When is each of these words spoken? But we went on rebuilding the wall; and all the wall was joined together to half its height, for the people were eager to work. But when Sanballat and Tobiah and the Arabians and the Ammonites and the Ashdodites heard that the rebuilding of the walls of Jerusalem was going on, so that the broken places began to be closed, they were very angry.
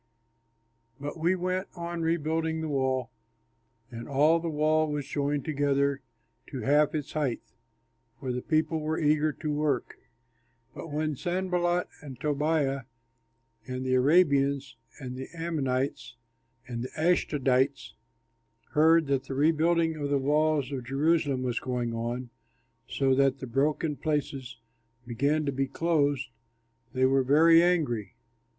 But 0.99 1.19
we 1.19 1.35
went 1.35 1.67
on 1.75 2.01
rebuilding 2.01 2.59
the 2.61 2.67
wall; 2.67 3.11
and 3.91 4.09
all 4.09 4.39
the 4.39 4.49
wall 4.49 4.91
was 4.91 5.05
joined 5.07 5.45
together 5.45 6.01
to 6.47 6.61
half 6.61 6.95
its 6.95 7.11
height, 7.11 7.43
for 8.19 8.31
the 8.31 8.41
people 8.41 8.79
were 8.79 8.97
eager 8.97 9.31
to 9.33 9.51
work. 9.53 9.97
But 10.73 10.91
when 10.91 11.15
Sanballat 11.15 11.87
and 12.01 12.19
Tobiah 12.19 12.85
and 13.67 13.85
the 13.85 13.93
Arabians 13.93 14.75
and 14.99 15.15
the 15.15 15.27
Ammonites 15.35 16.15
and 16.67 16.83
the 16.83 16.89
Ashdodites 16.99 17.93
heard 18.71 19.05
that 19.05 19.25
the 19.25 19.35
rebuilding 19.35 19.97
of 19.97 20.09
the 20.09 20.17
walls 20.17 20.71
of 20.71 20.83
Jerusalem 20.83 21.43
was 21.43 21.59
going 21.59 21.93
on, 21.93 22.31
so 22.87 23.13
that 23.13 23.37
the 23.37 23.45
broken 23.45 23.97
places 23.97 24.57
began 25.05 25.45
to 25.45 25.51
be 25.51 25.67
closed, 25.67 26.31
they 26.91 27.05
were 27.05 27.21
very 27.21 27.61
angry. 27.61 28.15